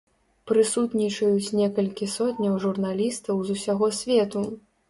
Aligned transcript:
Прысутнічаюць 0.51 1.55
некалькі 1.59 2.09
сотняў 2.15 2.57
журналістаў 2.67 3.35
з 3.51 3.59
усяго 3.59 3.93
свету. 4.03 4.47